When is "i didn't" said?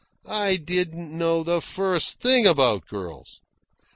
0.25-1.15